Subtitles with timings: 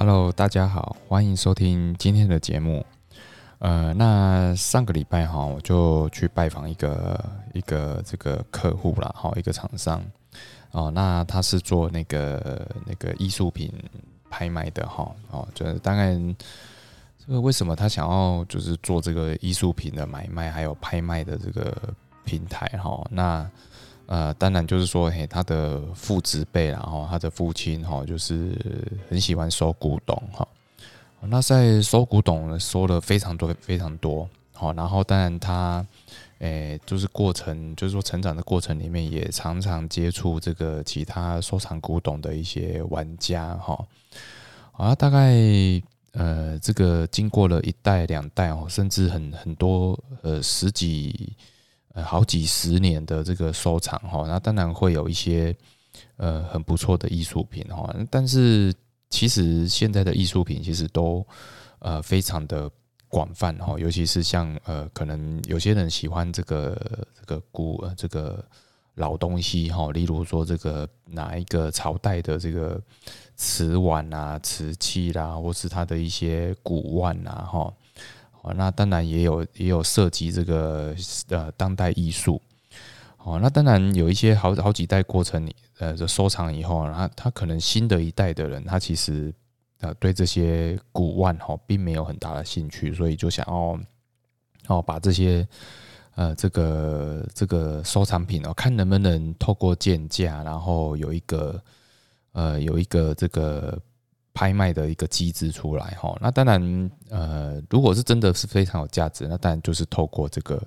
[0.00, 2.86] Hello，大家好，欢迎收听今天的节目。
[3.58, 7.20] 呃，那上个礼拜哈，我就去拜访一个
[7.52, 10.00] 一个这个客户啦，哈，一个厂商
[10.70, 13.72] 哦，那他是做那个那个艺术品
[14.30, 16.36] 拍卖的哈，哦，就是当然
[17.26, 21.76] 这个为什么他想要就是做这个艺术品的买卖还有拍卖的这个
[22.24, 23.50] 平台哈，那。
[24.08, 28.56] 呃，当然就是说，嘿，他的父子辈，然后他的父亲哈，就是
[29.10, 30.48] 很喜欢收古董哈。
[31.20, 35.84] 那在收古董收了非常多非常多，好，然后当然他，
[36.38, 43.78] 诶，就是过程，就是说成长的过程里面，也常常接触这个其他收藏古董的一些玩家哈。
[44.72, 45.34] 啊，大概
[46.12, 51.36] 呃，这个经过了一代两代哦，甚至很很多呃十几。
[52.02, 55.54] 好几十年的这个收藏哈，那当然会有一些
[56.16, 58.72] 呃很不错的艺术品哈，但是
[59.10, 61.26] 其实现在的艺术品其实都
[61.78, 62.70] 呃非常的
[63.08, 68.44] 广泛哈，尤其是像呃可能有些人喜欢这个这个古呃这个
[68.94, 72.80] 老东西哈，例如说这个哪一个朝代的这个
[73.36, 77.72] 瓷碗啊、瓷器啦，或是它的一些古玩啊哈。
[78.56, 80.94] 那当然也有也有涉及这个
[81.28, 82.40] 呃当代艺术，
[83.18, 89.34] 哦，那当然有一些好好几代过程里，呃，的收藏以后，他他可能新的一代的人，他其实
[89.80, 93.78] 呃对这些古玩哈并没有很大的兴趣，所以就想要
[94.68, 95.46] 哦把这些
[96.14, 101.62] 呃这个这个收藏品哦，看能不能透过鉴价，然后有一个
[102.32, 103.78] 呃有一个这个。
[104.38, 110.62] 拍卖的一个机制出来哈，那当然呃，如果是真的是非常有价值，那当然就是透过这个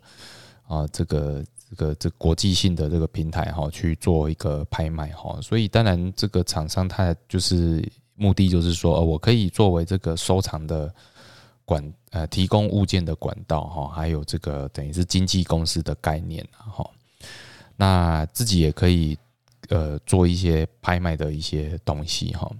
[0.68, 10.94] 啊这个这个这国际性的这个平台哈去做一个拍卖哈，所以当然这个厂商他就是目的就是说，呃，我可以作为这个收藏的
[11.64, 16.86] 管呃提供物件的管道哈，还有这个等于是经纪公司的概念哈，
[17.78, 19.18] 那自己也可以
[19.70, 22.52] 呃做一些拍卖的一些东西哈。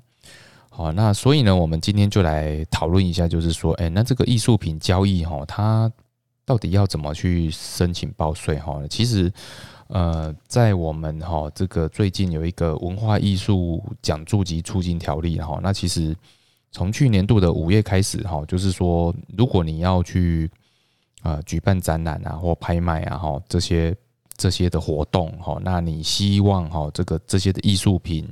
[0.74, 5.92] 好，那所以呢，我们今天就来讨论一下，就是说，哎，那这个艺术品交易哈，它
[6.46, 8.82] 到底要怎么去申请报税哈？
[8.90, 9.30] 其实，
[9.88, 16.16] 呃，在我们哈这个最近有一个文化艺术奖助及促进条例哈，那其实
[16.72, 20.50] 从去年度的五月开始哈，就是说，如果你要去
[21.22, 23.94] 啊举办展览啊或拍卖啊哈这些
[24.38, 28.26] 这些的活动哈，那你希望哈这个这些的艺术品。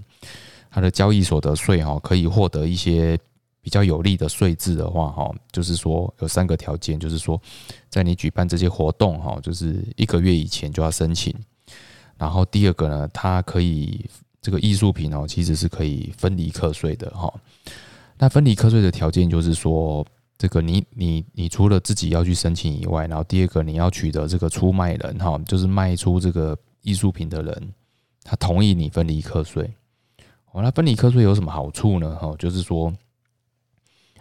[0.69, 3.18] 它的交易所得税哈，可以获得一些
[3.62, 7.40] 比较有利的税制的话哈，就是说有三个条件，就是说
[7.90, 11.35] 在你举办这些活动哈，就是一个月以前就要申请。
[12.18, 14.06] 然后第二个呢，它可以
[14.41, 17.34] 这个艺术品哦，其实是可以分离课税的哈。
[18.18, 20.06] 那分离课税的条件就是说，
[20.38, 27.74] 这个你你你除了自己要去申请以外，然后第二个你要取得这个出卖人哈，就是卖出这个艺术品的人，
[28.24, 29.69] 他同意你分离课税。
[30.51, 32.15] 哦，那分离课税有什么好处呢？
[32.15, 32.91] 哈，就是说，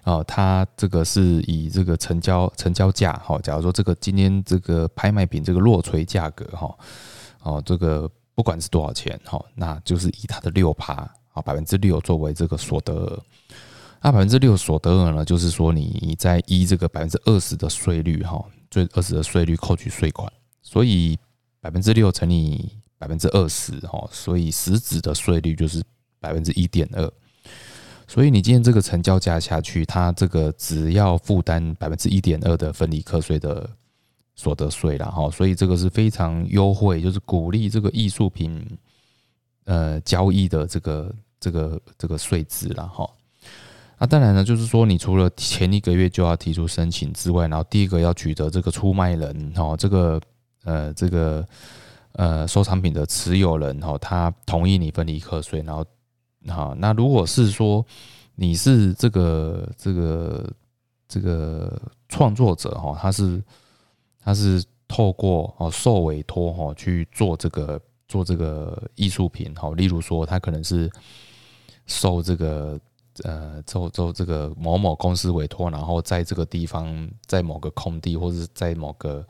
[0.04, 6.78] 哦，它这个是以这个成交成交价，哈，假如说这个今天这个拍卖品这个落锤价格，哈，
[7.42, 10.92] 哦，这个不管是多少钱，哈，那就是以它的六趴，
[11.32, 13.22] 啊，百分之六作为这个所得额。
[14.02, 21.18] 那百分之六所得额呢，就是说你在依这个百分之二十的税率，哈，最二十的税率扣取税款，所以
[21.58, 25.82] 百分之六乘以百分之二十，哈，所以实质的税率就是。
[26.20, 27.10] 百分之一点二，
[28.06, 33.68] 所以你今天这个成交价下去，它这个只要负担百分之一点二的分离课税的
[34.34, 38.66] 所得税了哈，所以这个是非常优惠，就是鼓励这个艺术品
[39.64, 43.08] 呃交易的这个这个这个税制了哈。
[43.98, 50.20] 那当然呢，就是说你除了前一个月就要提出申请之外，然后第一个要取得这个出卖人哈，这个
[50.64, 51.46] 呃这个
[52.12, 55.84] 呃收藏品的持有人哈，他同意你分离课税，然后。
[56.46, 57.84] 好，那如果是说
[58.36, 60.50] 你是这个这个
[61.08, 63.42] 这个创作者哈，他是
[64.20, 70.88] 他是透过哦受委托哈去做这个做这个艺术品哈，例如说他可能是
[71.86, 72.80] 受这个
[73.24, 79.26] 呃受受这个某某公司委托，然后在这个地方在某个空地或者在某个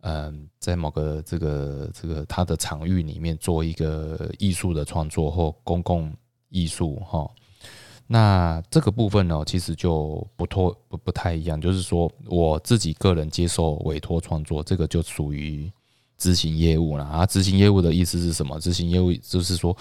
[0.00, 6.12] 嗯在某个这个这个他的场域里面做一个艺术的创作或公共。
[6.56, 7.30] 艺术哈，
[8.06, 15.70] 那这个部分呢，其实就不托不不太一样，就是说我自己个人接受委托创作，这个就属于
[16.16, 17.26] 执行业务了啊。
[17.26, 18.58] 执行业务的意思是什么？
[18.58, 19.76] 执行业务就是说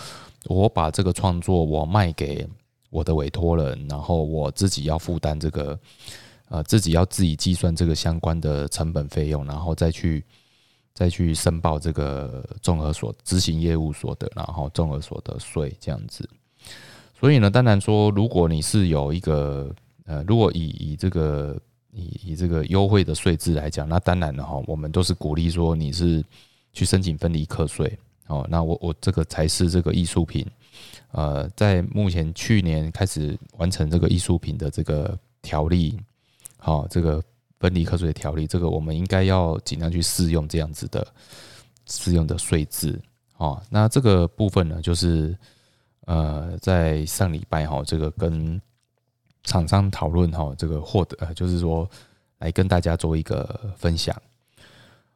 [0.48, 2.46] 我把这个创作我卖给
[2.90, 5.80] 我的委托人，然后我自己要负担这个，
[6.50, 10.24] 呃，自己要自己计算这个相关的成本费用，然后再去
[10.94, 16.28] 再去申报这个综合所执行业务所得，然后综合所得税这样子。
[17.18, 19.74] 所以呢，当然说，如果你是有一个
[20.06, 21.58] 呃，如果以以这个
[21.92, 26.24] 以以这个优惠的税制来讲，那当然了哈，我们都是鼓励说你是
[26.74, 27.98] 去申请分离课税
[28.28, 28.46] 哦。
[28.50, 30.46] 那我我这个才是这个艺术品，
[31.12, 35.98] 呃，在目前去年开始完成这个艺术品的这个条例，
[36.58, 37.24] 好，这个
[37.60, 41.08] 分离课税的条例，这个我们应该要尽量去适用这样子的
[41.88, 43.00] 适用的税制
[43.38, 43.60] 哦。
[43.70, 45.36] 那这个部分呢，就是
[46.06, 48.62] 呃，在上礼拜哈，这个跟
[49.44, 51.88] 厂商讨论哈，这个获得呃，就是说
[52.40, 54.16] 来跟大家做一个分享。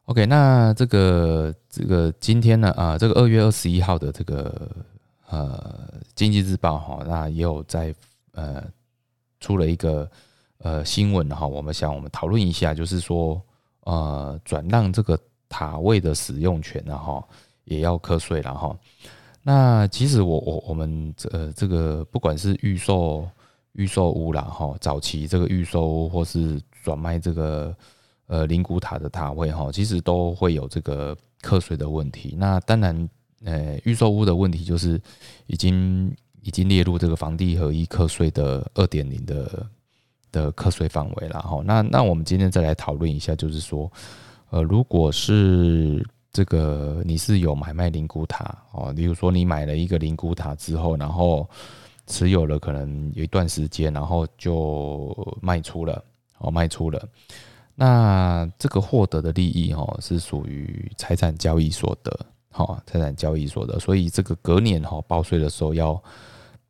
[0.06, 4.68] OK，那这个这个今天呢啊，这个二月二十一号的这个
[5.30, 7.94] 呃经济日报哈，那也有在
[8.32, 8.64] 呃
[9.40, 10.10] 出了一个
[10.58, 13.40] 呃新闻哈，我们想我们讨论一下，就是说
[13.82, 17.24] 呃转让这个塔位的使用权然后
[17.66, 18.76] 也要课税了哈。
[19.44, 23.28] 那其实我我我们呃这个不管是预售。
[23.74, 27.74] 预售屋啦，哈，早期这个预售或是转卖这个
[28.26, 32.36] 呃灵骨塔的塔位哈，其实都会有这个课税的问题。
[32.38, 33.10] 那当然，
[33.46, 35.00] 呃，预售屋的问题就是
[35.46, 39.66] 已经已经列入这个房地合一课税的二点零的
[40.32, 41.62] 的课税范围了哈。
[41.64, 43.90] 那那我们今天再来讨论一下，就是说，
[44.50, 51.50] 呃，如果是这个你是有买卖灵骨塔哦，例如说你买了一个灵骨塔之后，然后
[52.08, 56.04] 持有了可能有一段时间，然后就卖出了，
[56.38, 57.08] 哦，卖出了。
[57.76, 62.12] 那这个获得的利益，哈，是属于财产交易所得，
[62.52, 63.80] 好，财产交易所得。
[63.80, 66.02] 所以这个隔年，哈，报税的时候要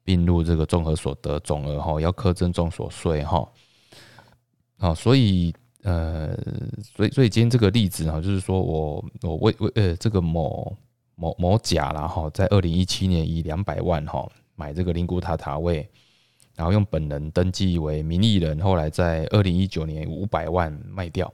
[0.03, 3.47] 并入这个综合所得总额，哈，要课征重所税，哈。
[4.77, 5.53] 好，所以，
[5.83, 6.35] 呃，
[6.95, 10.77] 所以，所以今天这个例子，哈，就是说我，我为为呃，这个某
[11.15, 14.29] 某某甲啦，哈，在二零一七年以两百万，哈。
[14.55, 15.89] 买这个灵骨塔塔位，
[16.53, 21.33] 然后用本人登记为名义人，后来在二零一九年五百万卖掉，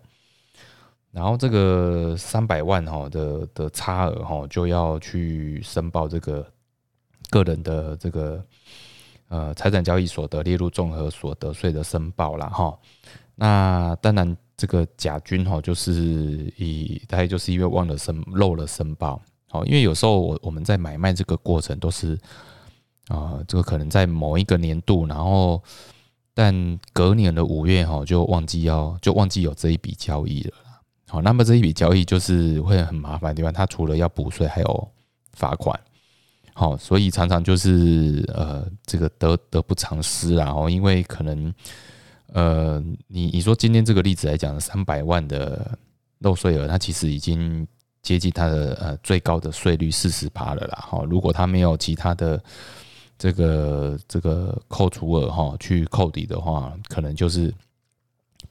[1.10, 6.46] 然后这个三百万哈的的差额哈就要去申报这个
[7.32, 8.46] 个人的这个
[9.28, 12.78] 呃财产交易所得列入综合所得税的申报了哈。
[13.36, 15.92] 那当然这个甲军哈就是
[16.58, 22.20] 以大概就是因为忘了申漏了申报，好，因为有时候我我们在买卖这个过程都是。
[23.08, 25.62] 啊，这个可能在某一个年度，然后
[26.34, 30.54] 但隔年的五月哈，就忘记要就忘记有这一笔交易了
[31.08, 33.52] 好，那么这一笔交易就是会很麻烦，对吧？
[33.52, 34.88] 它除了要补税，还有
[35.34, 35.80] 罚款。
[36.56, 41.54] 好，所以常常就是呃，这个得得不偿失然后因为可能
[42.34, 45.78] 呃，你你说今天这个例子来讲，三百万的
[46.20, 47.68] 漏税额，它其实已经
[48.02, 50.86] 接近它的呃最高的税率四十趴了啦。
[50.90, 52.42] 哈，如果它没有其他的。
[53.18, 57.50] 这个这个扣除额哈，去扣抵的话，可能就是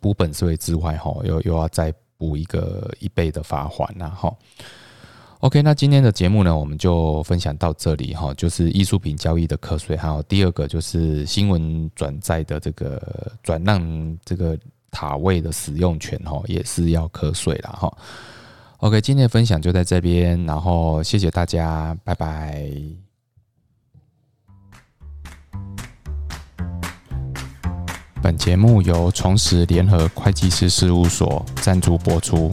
[0.00, 4.35] 补本税之外哈，又又要再补一个一倍的罚款呐哈。
[5.45, 14.59] OK，那今天的节目呢，我们就分享到这里哈，就是艺术品交易的课税，还有第二个就是新闻转载的这个转让这个
[14.91, 17.95] 塔位的使用权哈，也是要课税了哈。
[18.79, 22.67] OK，今天的分享就在这边，然后谢谢大家，拜拜。
[28.23, 32.51] 本节目由重实联合会计师事务所赞助播出。